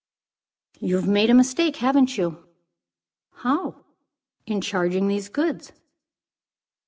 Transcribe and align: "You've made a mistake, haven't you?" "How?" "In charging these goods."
"You've 0.79 1.07
made 1.07 1.29
a 1.29 1.35
mistake, 1.35 1.75
haven't 1.75 2.17
you?" 2.17 2.47
"How?" 3.33 3.85
"In 4.47 4.59
charging 4.59 5.07
these 5.07 5.29
goods." 5.29 5.73